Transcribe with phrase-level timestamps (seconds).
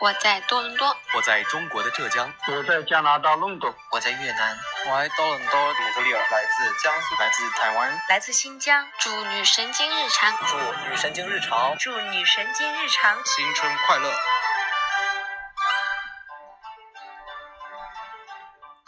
[0.00, 4.56] 我在多伦多，我在中国的浙江，我在加拿大伦敦，我在越南，
[4.86, 8.86] 我爱多伦多，蒙特利尔，来自江苏，来自台湾，来自新疆。
[9.00, 10.56] 祝女神经日常，祝
[10.88, 14.14] 女神经日常，祝女神经日常，新春快乐。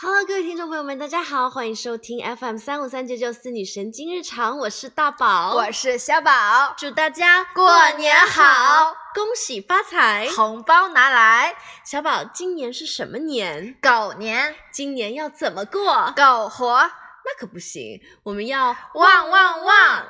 [0.02, 11.54] Hello，各位听众朋友们，大家好，欢迎收听 FM 三五三九九四女神经日常，我是大宝，我是小宝，祝大家过年好，恭喜发财，红包拿来。
[11.84, 13.76] 小宝，今年是什么年？
[13.82, 14.54] 狗年。
[14.72, 16.14] 今年要怎么过？
[16.16, 16.78] 苟活。
[16.78, 20.06] 那可不行，我们要旺旺旺。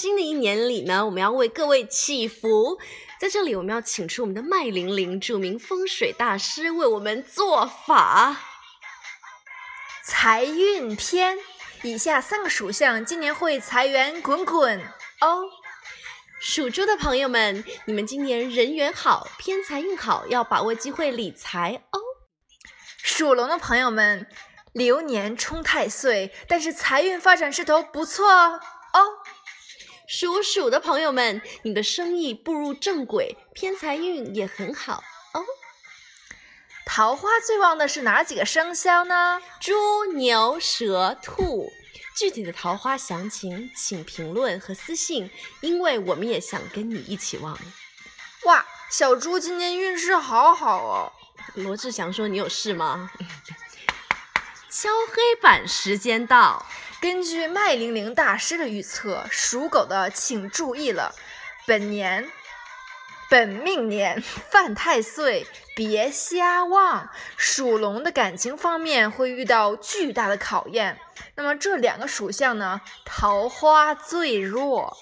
[0.00, 2.78] 新的一年里呢，我们要为各位祈福。
[3.18, 8.34] 在这里，我们要请出我们的麦玲玲，著名风水大师，为我们做法。
[10.02, 11.36] 财运篇，
[11.82, 14.80] 以下三个属相今年会财源滚滚
[15.20, 15.42] 哦。
[16.40, 22.00] 属猪的朋友们，你们今年人缘好，偏财运好，要把握机会理财哦。
[23.02, 24.26] 属龙的朋友们，
[24.72, 28.60] 流年冲太岁，但是财运发展势头不错哦。
[30.12, 35.44] 属鼠的朋友们，你的生意步入正轨，偏财运也很好哦。
[36.84, 39.40] 桃花最旺的是哪几个生肖呢？
[39.60, 39.72] 猪、
[40.14, 41.72] 牛、蛇、兔。
[42.16, 45.30] 具体的桃花详情，请评论和私信，
[45.60, 47.56] 因为我们也想跟你一起旺。
[48.46, 51.12] 哇，小猪今年运势好好哦。
[51.54, 53.12] 罗志祥说：“你有事吗？”
[54.70, 56.64] 敲黑板时间到。
[57.00, 61.14] 根据麦玲玲大师的预测，属狗的请注意了，
[61.66, 62.30] 本年
[63.28, 67.10] 本命年犯太岁，别瞎望。
[67.36, 71.00] 属龙的感情方面会遇到巨大的考验。
[71.34, 74.96] 那么这两个属相呢，桃花最弱。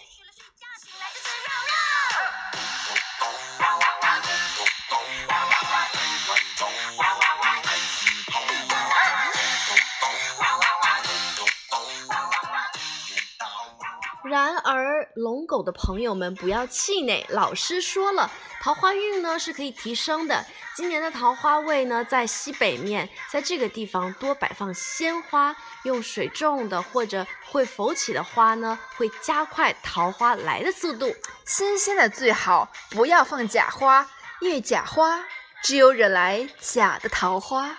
[14.29, 18.31] 然而，龙狗的朋友们不要气馁，老师说了，
[18.61, 20.45] 桃花运呢是可以提升的。
[20.77, 31.13] 今年的桃花位呢在西北面，在这个地方多摆放鲜花，用水种的或者会浮起的花呢，会加快桃花来的速度。
[31.47, 34.07] 新鲜的最好，不要放假花，
[34.41, 35.25] 因为假花
[35.63, 37.77] 只有惹来假的桃花。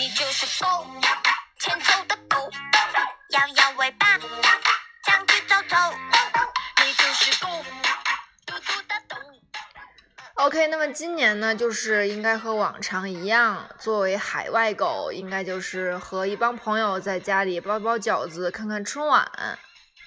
[0.00, 0.86] 你就是狗，
[1.58, 2.48] 欠揍的狗，
[3.28, 4.16] 摇摇尾巴，
[5.04, 5.76] 将去走走。
[6.82, 7.48] 你就是狗，
[8.46, 9.16] 嘟嘟的抖。
[10.36, 19.30] OK，那么今年呢，就是应该和往常一样，作为海外狗，应该就是和一帮朋友在家里包包饺子，看看春晚。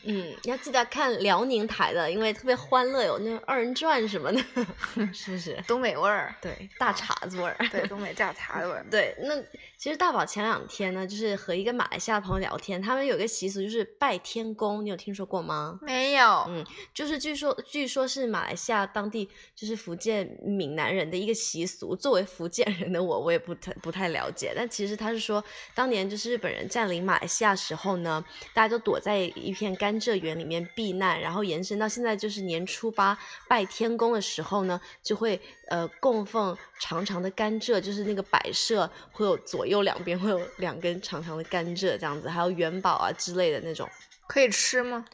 [0.05, 4.39] 嗯，要记得看辽宁台的，因为特别欢乐，有那种二人转什么的，
[5.13, 5.57] 是不是？
[5.65, 8.85] 东北味儿，对，大碴子味儿，对， 东北大碴子味儿。
[8.91, 9.41] 对，那
[9.77, 15.79] 其实大宝前两天呢，就是和一个马来西亚朋友聊天，他们有个习俗就是拜天公，你有听说过吗？
[15.81, 16.45] 没有。
[16.49, 21.95] 嗯，就是据说，据说是马来西亚当地就是福建闽南人的一个习俗。
[21.95, 25.41] 作为福建人的我，我也不太不太了解，但其实他是说，
[25.73, 29.92] 当年就是日本人占领马来西亚时候呢，大家都躲在一片甘。
[29.93, 33.15] 甘蔗园里面避难，然后延伸到现在，就是年初八
[33.47, 43.87] 拜天公的时候呢，就会呃供奉长长的甘蔗，就是那个摆设会有左右两边会有两根长长的甘蔗这样子，还有元宝啊之类的那种，
[44.27, 45.05] 可以吃吗？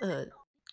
[0.00, 0.26] 呃。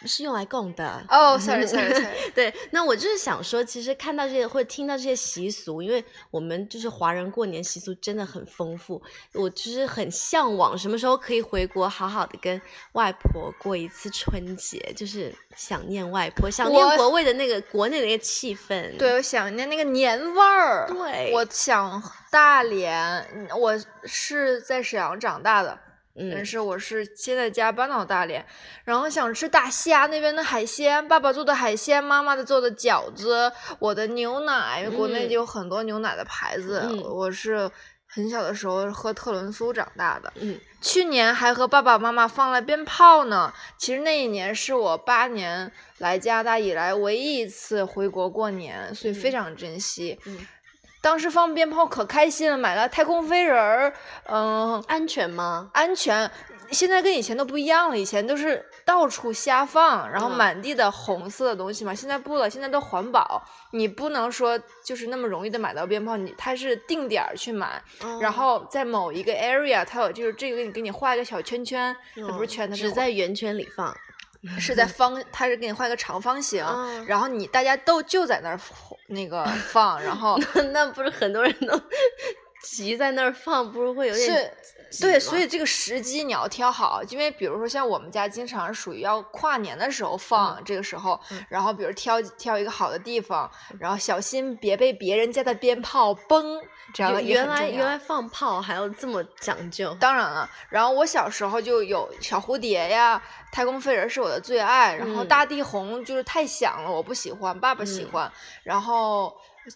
[0.06, 2.32] 是用来供的哦，sorry sorry sorry。
[2.34, 9.02] 对，那我就是想说，其实看到这些或者听到这些习俗，因为我们就是华人过年习俗真的很丰富，
[9.34, 12.62] 我就是很向往什么时候可以回国，好好的跟
[12.94, 18.98] 外婆过一次春节，就是想念外婆，想念国味的那个国内的一个气氛。
[18.98, 20.88] 对，我想念那个年味儿。
[20.88, 22.02] 对，我想
[22.32, 25.78] 大连，我是在沈阳长大的。
[26.32, 28.46] 但是我是现在家搬到大连，
[28.84, 37.70] 然后想吃大虾那边的海鲜，爸爸做的海鲜，妈妈的做的饺子，我的牛奶，国内就有很多牛奶的牌子，我是
[38.08, 40.34] 很小的时候喝特仑苏长大的。
[40.36, 43.54] 嗯，去年还和爸爸妈妈放了鞭炮呢。
[43.78, 50.20] 其实那一年是我八年来加拿大以来唯一一次回国过年，所以非常珍惜。
[50.26, 50.40] 嗯
[51.02, 53.94] 当时放鞭炮可开心了，买了太空飞人儿，
[54.26, 55.70] 嗯、安全吗？
[55.74, 56.30] 安全。
[56.72, 61.96] 现在跟以前都不一样了，以前都是到处瞎放，然后嗯满地的红色的东西嘛。
[61.96, 63.42] 现在不了，现在都环保，
[63.72, 73.96] 你不能说就是那么容易的买到鞭炮，你它是定点儿去买，哦然后在某一个 area，它有就是这个给你给你画一个小圈圈，它不是圈，它是只在圆圈里放。
[74.60, 78.60] 是在方，他是给你画一个长方形，嗯然后你大家都就在那儿
[79.08, 80.40] 那个放，然后
[80.72, 81.78] 那不是很多人都
[82.64, 84.28] 集在那儿放，不是会有点
[84.92, 96.60] 是，对，所以这个时机你要挑好，因为比如说像我们家经常属于要跨年的时候放，这个时候，嗯然后比如挑挑一个好的地方，然后小心别被别人家的鞭炮崩，
[96.94, 99.96] 这样也原来原来放炮还要这么讲究。
[100.00, 103.22] 当然了，然后我小时候就有小蝴蝶呀，
[103.52, 108.32] 太空飞人是我的最爱，然后嗯大地红就是太响了，我不喜欢，爸爸喜嗯欢。
[108.64, 109.36] 然后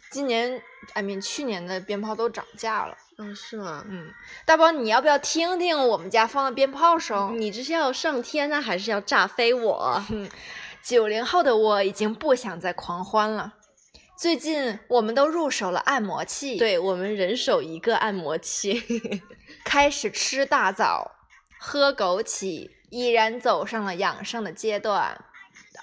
[0.09, 0.61] 今年
[0.93, 2.97] ，I mean 去年的鞭炮都涨价了。
[3.17, 3.85] 嗯，是吗？
[3.87, 4.11] 嗯，
[4.45, 7.39] 大宝，你要不要听听我们家放的鞭炮声？
[7.39, 10.03] 你这是要上天呢，还是要炸飞我？
[10.83, 13.53] 九零后的我已经不想再狂欢了。
[14.17, 19.21] 最近我们都入手了按摩器，，对我们人手一个按摩器。
[19.63, 21.11] 开始吃大枣，
[21.59, 25.23] 喝枸杞，依然走上了养生的阶段。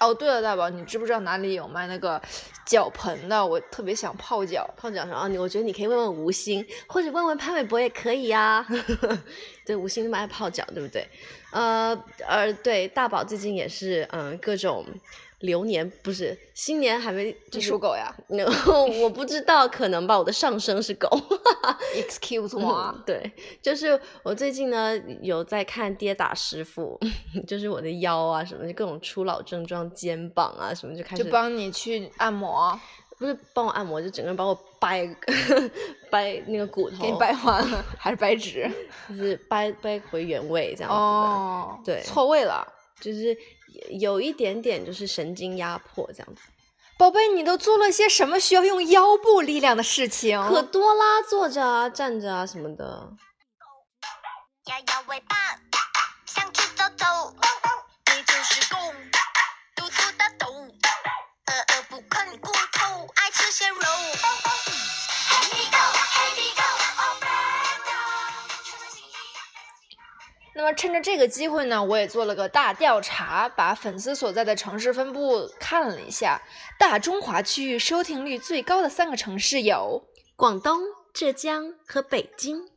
[0.01, 2.19] 哦，对了，大宝，你知不知道哪里有卖那个
[2.65, 3.45] 脚盆的？
[3.45, 4.67] 我特别想泡脚。
[4.75, 8.65] 泡脚什么，你我觉得你可以问问吴昕，或者问问潘玮柏也可以呀、
[9.63, 11.07] 对，吴昕那么爱泡脚，对不对？
[11.51, 11.95] 呃
[12.27, 14.83] 呃，对，大宝最近也是嗯、各种
[15.41, 18.15] 流年不是新年还没就你属狗呀
[19.01, 21.07] 我不知道，可能吧，我的上升是狗。
[21.95, 26.99] ？Excuse 我嗯，对，就是我最近呢有在看跌打师傅，
[27.47, 32.79] 就是我的腰啊什么，就各种初老症状，肩膀啊什么就开始就帮你去按摩，
[33.17, 35.07] 不是帮我按摩，就整个人把我掰
[36.09, 38.69] 掰那个骨头，给你掰弯了还是掰直？
[39.09, 42.67] 就是掰掰回原位这样子的，哦，对错位了。
[42.99, 43.35] 就是
[43.89, 46.41] 有一点点就是神经压迫这样子，
[46.97, 50.39] 宝贝，你都做了些什么需要用腰部力量的事情？
[50.47, 53.11] 可多啦，坐着啊，站着啊什么的。
[54.65, 55.35] 摇摇尾巴，
[56.27, 57.05] 想去走走，
[58.15, 58.93] 你就是公，
[59.75, 62.39] 嘟嘟的咚，饿饿不肯
[70.61, 76.39] 那么趁着这个机会呢，我也做了个大调查，把粉丝所在的城市分布看了一下。
[76.77, 80.03] 大中华区域收听率最高的三个城市有，
[80.35, 80.79] 广东、
[81.11, 82.69] 浙江和北京。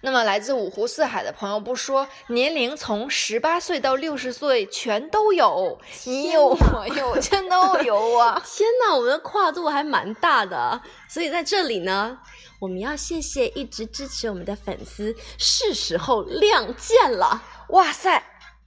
[0.00, 5.78] 那么来自五湖四海的朋友不说，年龄从十八岁到六十岁全都有。
[6.04, 8.40] 你有我 有，全都有啊！
[8.44, 12.18] 天呐，我们的跨度还蛮大的，所以在这里呢，
[12.60, 17.42] 我们要谢谢一直支持我们的粉丝，是时候亮剑了。
[17.68, 18.22] 哇塞，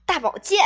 [0.06, 0.60] 大宝剑！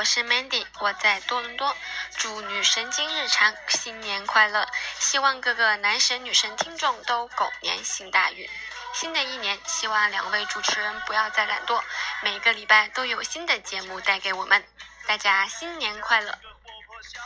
[0.00, 1.76] 我是 Mandy，我在多伦多，
[2.16, 4.66] 祝女神经日常新年快乐！
[4.98, 8.48] 希望各个男神女神听众都狗年行大运。
[8.94, 11.82] 新的一年，希望两位主持人不要再懒惰，
[12.22, 14.64] 每个礼拜都有新的节目带给我们。
[15.06, 16.34] 大家新年快乐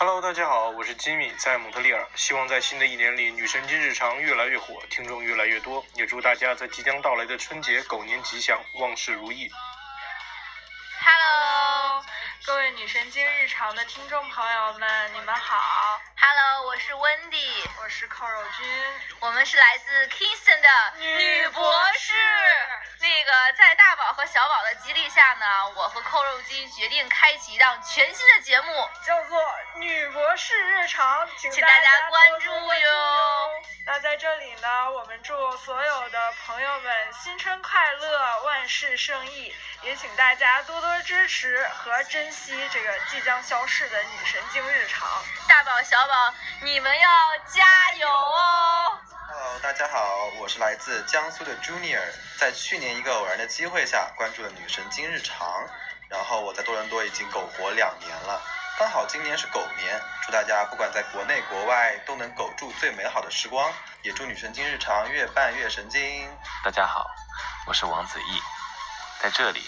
[0.00, 2.04] ！Hello，大家好，我是吉米，在蒙特利尔。
[2.16, 5.86] 希望在新的一年里，女神经日常越来越火，听众越来越多。
[5.94, 9.48] 也祝大家在即将到来的春节狗年吉祥，万事如意。
[11.06, 11.63] Hello，
[12.46, 15.98] 各位女神经日常的听众朋友们，你们好。
[16.14, 17.38] Hello，我是温迪，
[17.82, 18.66] 我是扣肉君，
[19.20, 22.12] 我们是来自 Kingston 的女博士。
[23.00, 29.40] 那个在大宝和小宝的激励下呢，我和扣肉君决定开启一档全新的节目，叫做
[29.78, 33.33] 《女博士日常》，请请大家关注哟。
[33.86, 45.06] 那在这里呢，我们祝所有的朋友们新春快乐，万事胜意，也请大家多多支持和珍惜这个即将消逝的女神经日常。
[45.46, 47.10] 大宝、小宝，你们要
[47.46, 47.62] 加
[47.98, 48.98] 油哦
[49.28, 55.68] ！Hello，大家好，我是来自江苏的 Junior，在去年一个偶然的机会下关注了女神经日常，
[56.08, 58.42] 然后我在多伦多已经苟活两年了，
[58.76, 66.28] 刚好今年是狗年，祝大家不管在国内国外都能狗住最美好的时光，也祝女神经日常越办越神经。
[66.64, 67.08] 大家好，
[67.68, 68.42] 我是王子毅，
[69.22, 69.62] 在这里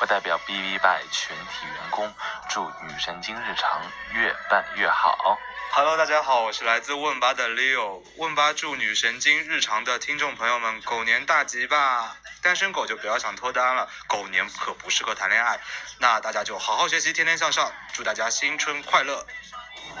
[0.00, 2.12] 我代表 BB by 全体员工
[2.48, 3.82] 祝女神经日常
[4.12, 5.38] 越办越好。
[5.72, 8.02] Hello，大家好，我是来自问吧的 Leo。
[8.16, 12.16] 问吧祝女神经日常的听众朋友们狗年大吉吧！
[12.42, 15.58] 单身狗就不要想脱单了，狗年可不适合谈恋爱。
[15.98, 19.24] 那大家就好好学习，天天向上，祝大家新春快乐！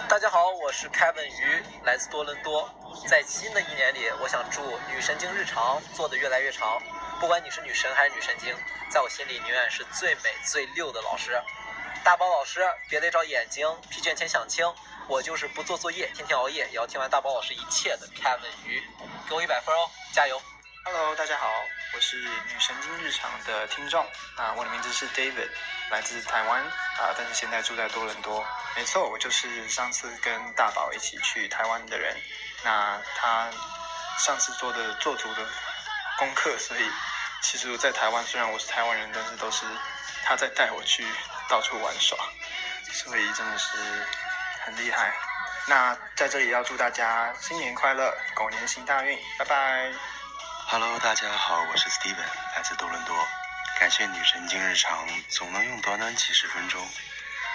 [0.08, 2.68] 大家好，我是 Kevin 鱼，来自多伦多。
[3.06, 6.82] 在新的一年里，我想祝女神经日常做得越来越长。
[7.22, 8.52] 不管你是女神还是女神经，
[8.90, 11.40] 在我心里永远是最美最溜的老师。
[12.02, 14.66] 大宝老师，别累着眼睛，批卷前想清。
[15.06, 18.82] 我就是不做作业，天天熬夜，也要听完大宝老师一切的 Kevin 鱼，
[19.28, 20.42] 给我一百分哦，加油
[20.84, 21.46] ！Hello，大家好，
[21.94, 24.04] 我是女神经日常的听众
[24.36, 25.48] 啊，我的名字是 David，
[25.90, 28.44] 来自台湾啊，但是现在住在多伦多。
[28.74, 32.16] 没错，我就是上次跟大宝一起去台湾的人。
[32.64, 33.48] 那他
[34.18, 35.46] 上次做的做足的
[36.18, 36.82] 功课，所以
[37.42, 39.66] 其实我在台湾虽然我是台湾人，但是都是
[40.24, 41.04] 他在带我去
[41.48, 42.16] 到处玩耍，
[42.92, 43.76] 所以真的是
[44.64, 45.12] 很厉害。
[45.66, 49.92] 那在这里要祝大家新年快乐，狗年行大运，拜拜。
[50.68, 52.16] Hello，大家好，我是 Steven，
[52.56, 53.16] 来自多伦多。
[53.78, 56.80] 感谢女神经日常总能用短短几十分钟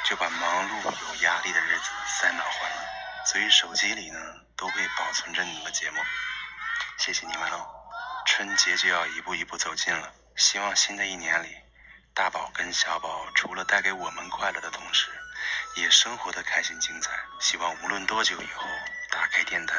[0.03, 1.89] 就把忙碌有压力的日子
[2.19, 4.19] 塞满欢乐，所以手机里呢
[4.57, 6.01] 都会保存着你们的节目。
[6.97, 7.76] 谢谢你们哦！
[8.27, 11.55] 春节就要一步一步走近了，希望新的一年里，
[12.13, 15.07] 大宝跟小宝除了带给我们快乐的同时，
[15.75, 17.11] 也生活的开心精彩。
[17.39, 18.67] 希望无论多久以后，
[19.09, 19.75] 打开电台。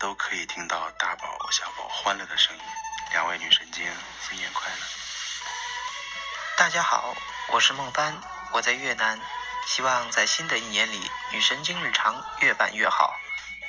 [0.00, 2.62] 都可以听到大宝、小宝欢乐的声音。
[3.10, 3.84] 两位女神经，
[4.20, 4.86] 新年快乐！
[6.56, 7.16] 大家好，
[7.48, 8.14] 我是孟帆，
[8.52, 9.18] 我在越南，
[9.66, 13.18] 希望在新的一年里，女神经日常越办越好，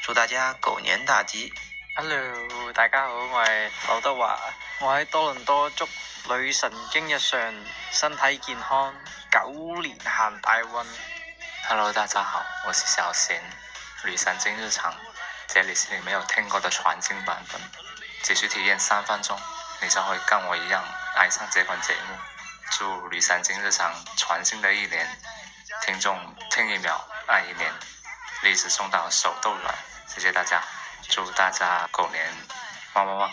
[0.03, 1.51] 祝大家狗年大吉。
[1.95, 4.39] Hello，大家好，我係劉德華，
[4.79, 5.87] 我喺多倫多祝
[6.29, 7.39] 女神經日常
[7.91, 8.93] 身體健康，
[9.31, 10.85] 狗年行大運。
[11.67, 13.39] Hello，大家好，我是小賢，
[14.05, 14.95] 女神經日常。
[15.47, 17.59] 這裡是你没有聽過的全新版本，
[18.23, 19.37] 只需體驗三分鐘，
[19.81, 20.79] 你將會跟我一樣
[21.15, 22.17] 愛上這款節目。
[22.71, 25.07] 祝女神經日常全新的一年，
[25.81, 26.17] 聽眾
[26.51, 27.73] 聽一秒愛一年，
[28.43, 29.73] 荔枝送到手都軟。
[30.07, 30.63] 謝謝大家，
[31.09, 32.23] 祝大家狗年
[32.93, 33.31] 旺旺旺！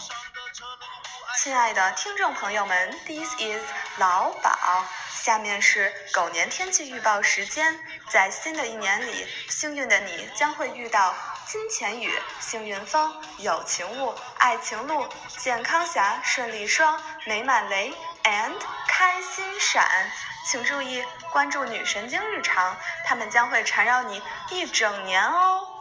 [1.39, 3.63] 亲爱的听众朋友们，This is
[3.99, 7.21] 老宝，下面是狗年天气预报。
[7.21, 7.79] 时间。
[8.09, 11.15] 在新的一年里，幸运的你将会遇到。
[11.47, 15.07] 金钱雨、幸运风、友情霧、愛情路、
[15.37, 17.93] 健康俠、順利雙、美满雷
[18.25, 18.55] and
[18.89, 20.11] 开心闪。
[20.47, 25.76] 请注意关注女神经日常，他们将会缠绕你一整年哦。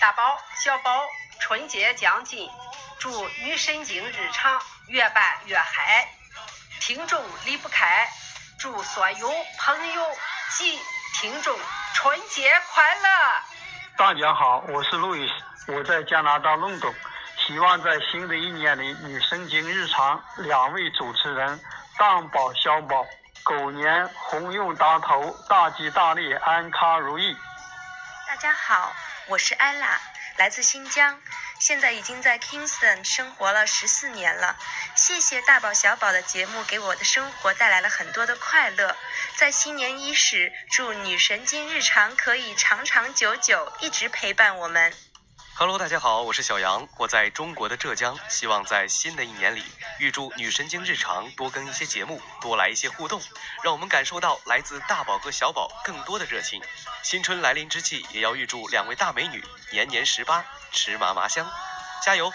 [0.00, 1.06] 大宝、小宝，
[1.40, 2.48] 春节将近，
[2.98, 6.08] 祝女神经日常越办越嗨，
[6.80, 8.08] 听众离不开。
[8.58, 10.04] 祝所有朋友
[10.50, 10.78] 及
[11.14, 11.56] 听众
[11.94, 13.08] 春节快乐！
[13.96, 16.92] 大家好，我是路易斯，我在加拿大隆冬。
[17.46, 21.60] 希望在新的一年里，女神经日常两位主持人
[21.98, 23.04] 大宝、小宝，
[23.42, 27.36] 狗年鸿运当头，大吉大利，安康如意。
[28.42, 28.92] 家好，
[29.28, 30.00] 我是艾拉，
[30.36, 31.22] 来自新疆，
[31.60, 34.58] 现在已经在 Kingston 生活了十四年了。
[34.96, 38.96] 谢谢大宝、小宝的节目，给我的生活带来了很多的快乐。
[39.36, 44.92] 在新年伊始，祝女神经日常可以长长久久，一直陪伴我们。
[45.54, 49.62] Hello，大家好，我是小杨，我在中国的浙江，希望在新的一年里，
[49.98, 53.20] 预祝女神经日常多更一些节目，多来一些互动，
[53.62, 56.60] 让我们感受到来自大宝和小宝更多的热情。
[57.02, 60.42] 新春来临之际，也要预祝两位大美女年年十八，
[60.72, 61.48] 吃嘛嘛香，
[62.02, 62.32] 加油！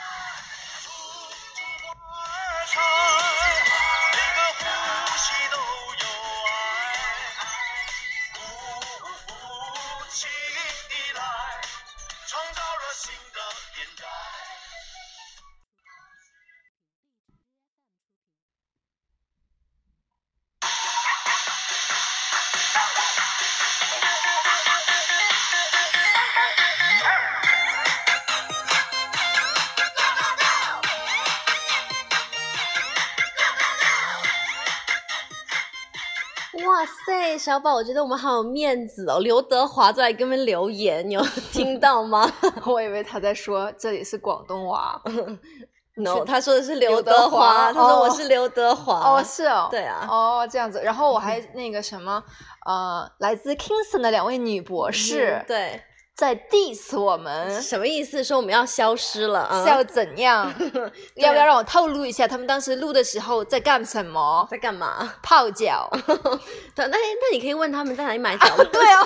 [37.37, 39.19] 塞，小宝，我觉得我们好有面子哦。
[39.19, 41.21] 刘德华都来给我们留言，你有
[41.53, 42.29] 听到吗？
[42.65, 45.01] 我以为他在说这里是广东话。
[45.97, 48.99] no，他说的是刘刘德德华他说我哦是刘德华。
[48.99, 50.81] 哦，是哦，对啊，哦，这样子。
[50.83, 52.23] 然后我还那个什么，
[52.67, 55.81] 呃，来自 Kingston 的两位女博士嗯，对，
[56.17, 58.23] 在 diss 我们，什么意思？
[58.23, 59.61] 说我们要消失了啊？
[59.63, 60.51] 是要怎样？
[61.13, 64.47] 要不要让我透露一下他们当时录的时候在干什么？
[64.49, 65.13] 在干嘛？
[65.21, 65.87] 泡脚。
[66.73, 66.97] 对，那那
[67.31, 68.63] 你可以问他们在哪里买脚啊？
[68.73, 69.01] 对啊，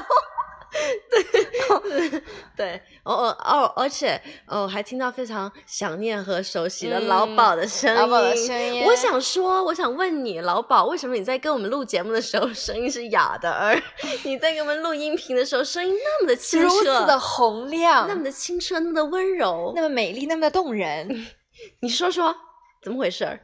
[2.55, 7.95] 对，哦哦哦，而且哦，还听到非常想念和熟悉的嗯老鸨的声音。
[7.99, 13.81] 老鸨的声音我想说，我想问你，老鸨，为什么你在跟我们录节目的时候声音是哑的，而
[14.23, 21.27] 你在给我们录音频的时候声音那么的清如澈，此的洪亮，那么的清澈，那么的温柔，那么美丽，那么的动人。
[21.81, 22.35] 你说说
[22.81, 23.39] 怎么回事儿？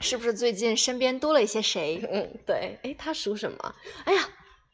[0.00, 2.00] 是不是最近身边多了一些谁？
[2.12, 3.74] 嗯，对，哎，他属什么？
[4.04, 4.28] 哎呀，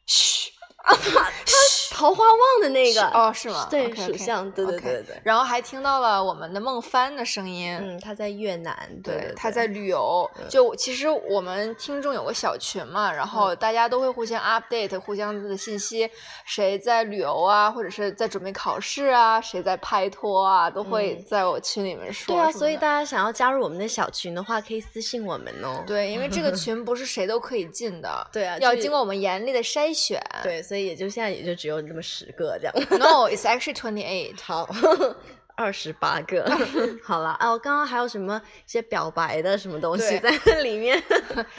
[0.05, 0.51] 嘘。
[0.85, 1.51] 啊，他他
[1.91, 3.67] 桃花旺的那个哦，是吗？
[3.71, 5.21] 对属相，对对对对对。
[5.23, 10.29] 然后还听到了我们的孟帆的声音，嗯，他在越南，对对，他在旅游。
[10.49, 16.09] 就其实我们听众有个小群嘛，然后大家都会互相 update 互相的信息，
[16.45, 22.35] 谁在旅游啊，或者是在准备考试啊，谁在拍拖啊，都会在我群里面说。
[22.35, 25.81] 对啊，所以大家想要加入我们的小群的话，可以私信我们哦。
[25.87, 30.21] 对，因为这个群不是谁都可以进的， 对啊，要经过我们严厉的筛选。
[30.43, 32.73] 对，所以也就现在也就只有这么十个这样。
[32.97, 34.35] No, it's actually twenty eight.
[34.41, 34.69] 好，
[35.55, 36.45] 二十八个。
[37.03, 41.01] 好了，哦，刚刚还有什么一些表白的什么东西在里面？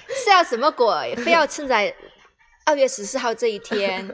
[0.09, 1.15] 是要什么鬼？
[1.17, 1.95] 非要趁在
[2.65, 4.07] 二月十四号这一天，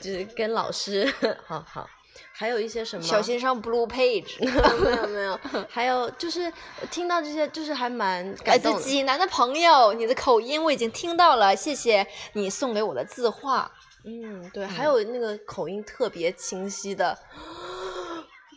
[0.00, 1.12] 就是跟老师，
[1.46, 1.88] 好好。
[2.32, 3.02] 还有一些什么？
[3.02, 4.38] 小心上 blue page。
[4.38, 6.52] 没有没有，还有就是
[6.88, 8.80] 听到这些，就是还蛮来感动的。
[8.80, 13.68] 自济南的朋友，你的口音我已经听到了，谢谢你送给我的字画。
[14.04, 17.18] 嗯，对，还有那个口音特别清晰的，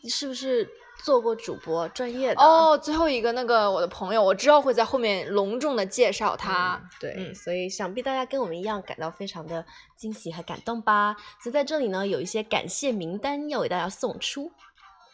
[0.03, 0.69] 你是不是
[1.03, 2.41] 做过主播专业的？
[2.41, 6.79] 哦，最后一个那个我的朋友，我知道会在后面隆重的介绍他。
[6.81, 9.65] 嗯对，嗯所以想必大家跟我们一样感到非常的
[9.97, 11.15] 惊喜和感动吧。
[11.41, 14.51] 所以在这里呢，有一些感谢名单要给大家送出。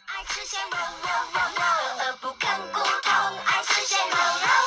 [0.08, 1.62] 爱吃鲜肉肉肉肉，
[2.00, 3.12] 而不啃骨头。
[3.46, 4.66] 爱吃鲜肉肉肉肉。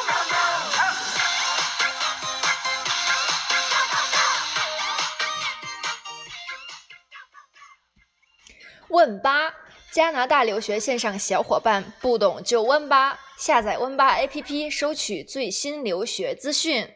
[8.91, 9.55] 问吧，
[9.93, 16.89] 加拿大留学线上小伙伴不懂就问吧，下载问吧 APP 收取最新留学资讯。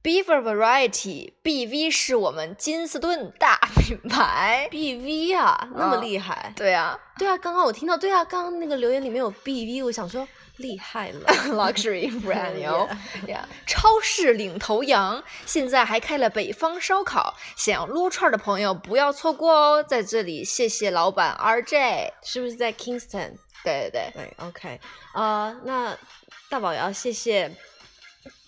[0.00, 6.52] Beaver Variety BV 是我们金斯顿大品牌 BV 啊，那么嗯厉害。
[6.56, 10.26] 对啊对啊，刚刚我听到，对啊，刚刚那个留言里面有 BV，我想说
[10.58, 12.88] 厉害了， luxury brand 哟！
[13.66, 19.82] 超市领头羊现在还开了北方烧烤，想要撸串的朋友不要错过哦！
[19.82, 23.34] 在这里谢谢老板 RJ，是不是在 Kingston？
[23.64, 24.80] 对对对对，OK，
[25.14, 25.96] 呃，那
[26.48, 27.50] 大宝也要谢谢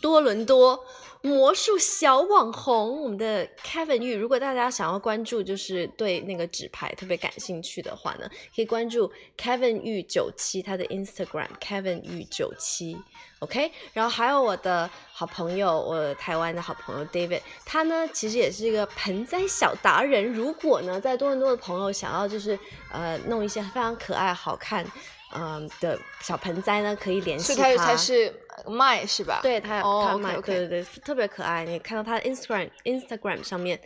[0.00, 0.84] 多伦多
[1.22, 4.14] 魔术小网红我们的 Kevin 玉。
[4.14, 12.96] 如果大家想要关注，就是对那个纸牌特别感兴趣的话呢，可以关注 Kevin 玉九七他的 Instagram Kevin 玉九七。
[13.40, 20.24] OK，然后还有我的好朋友，我台湾的好朋友 David，他呢其实也是一个盆栽小达人。
[20.32, 22.58] 如果呢在多伦多的朋友想要就是
[22.90, 24.86] 呃弄一些非常可爱好看。
[25.34, 28.32] 嗯的小盆栽呢，可以联系所以他才是
[28.66, 29.40] 卖是吧？
[29.42, 31.64] 对他有哦他卖 OK，OK 对对对，特别可爱。
[31.64, 33.80] 你看到他的 Instagram Instagram 上面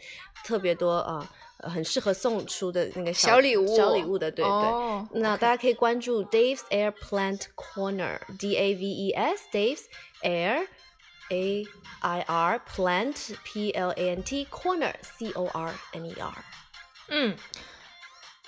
[0.44, 1.26] 特别多啊
[1.58, 4.50] 呃很适合送出的那个小礼物小礼物的，对对。
[4.50, 9.84] 哦那大家可以关注 Dave's Air Plant Corner D A V E S Dave's
[10.22, 10.66] Air
[11.30, 11.66] A
[12.00, 16.44] I R Plant P L A N T Corner C O R N E R。
[17.08, 17.36] 嗯。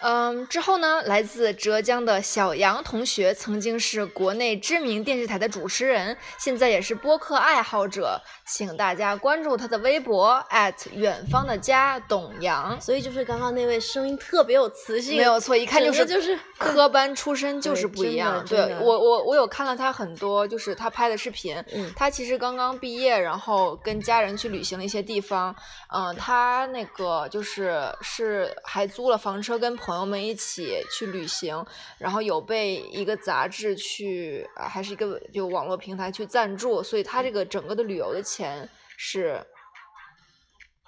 [0.01, 10.45] 嗯，之后呢，来自浙江的小杨同学曾经是国内知名电视台的主持人，现在也是播客爱好者，请大家关注他的微博
[10.93, 12.79] 远方的家董阳。
[12.81, 18.45] 所以就是刚刚那位声音特别有磁性，没有错，一看就是就是科班出身，就是不一样。
[18.47, 21.57] 对我我我有看了他很多，就是他拍的视频。
[21.73, 25.55] 嗯他其实刚刚毕业，然后跟家人去旅行了一些地方。
[25.89, 31.65] 嗯、他那个就是是还租了房车，跟朋友们一起去旅行，
[31.97, 39.41] 然后有被一个杂志去，还是一个就网络平台去赞助，所以他这个整个的旅游的钱是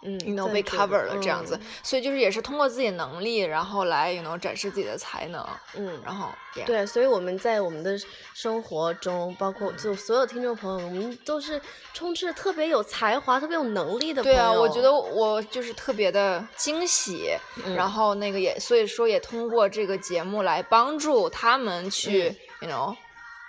[0.02, 7.98] 嗯，you know 被 cover 了这样子嗯，所以就是也是通过自己的能力，然后来 you know 展示自己的才能，嗯，然后 yeah 对，所以我们在我们的
[8.32, 11.61] 生活中，包括嗯就所有听众朋友们，我们都是
[11.92, 14.38] 充斥特别有才华、特别有能力的朋友。
[14.38, 22.96] 对啊，我觉得我就是特别的惊喜，嗯然后那个也所以说也通过这个节目来帮助他们去、you know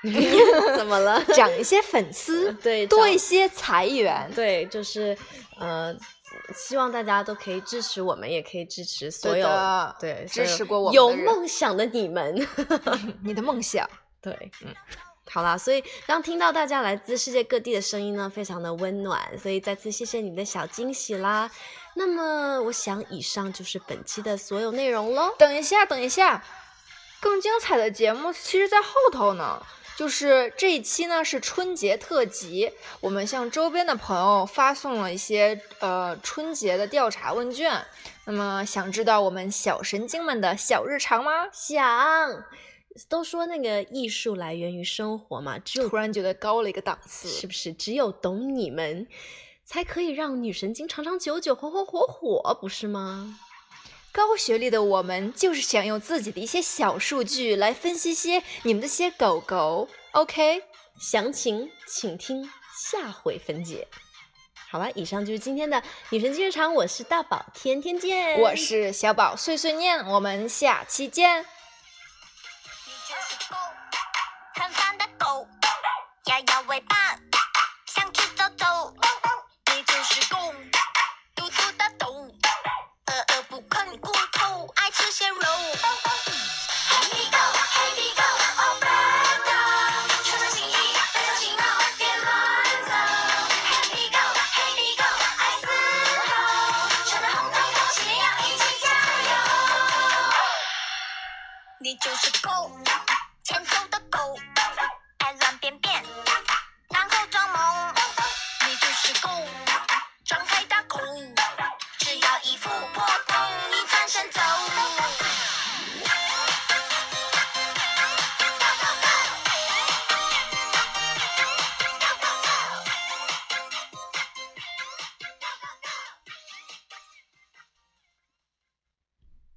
[0.78, 1.24] 怎么了？
[1.36, 5.18] 涨一些粉丝，对，多一些财源，对，就是
[5.60, 5.96] 呃，
[6.56, 12.48] 希望大家都可以支持我们，也可以支持所有的对支持过我们有梦想的你们。
[13.24, 13.90] 你的梦想，
[14.22, 14.74] 对，嗯。
[15.32, 21.48] 好啦，所以刚听到大家来自世界各地的声音呢，非常的温暖，所以再次谢谢你的小惊喜啦。
[21.96, 25.36] 那么，我想以上就是本期的所有内容喽。
[25.38, 26.44] 等一下，等一下，
[27.20, 29.62] 更精彩的节目其实在后头呢。
[30.00, 37.86] 就是这一期呢是春节特辑，我们向周边的朋友发送了一些呃春节的调查问卷。
[38.24, 41.50] 那么想知道我们小神经们的小日常吗？
[41.52, 42.46] 想，
[43.10, 47.74] 都说那个艺术来源于生活嘛，只有突然觉得高了一个档次，是不是？
[47.74, 49.06] 只有懂你们，
[49.66, 53.38] 才可以让女神经长长久久、红红火火，不是吗？
[54.12, 59.88] 高学历的我们就是想用自己的一些小数据来分析些你们的些狗狗。
[60.12, 60.64] OK，
[61.00, 63.88] 详情请听下回分解。
[64.72, 68.40] 好了，以上就是今天的女神日常，我是大宝，天天见。
[68.40, 71.46] 我是小宝，碎碎念，我们下期见。
[76.68, 76.96] 尾巴
[77.88, 78.94] 向前走走，
[79.74, 80.22] 你就是，
[81.34, 82.39] 嘟嘟的。
[85.12, 86.39] Cheryl.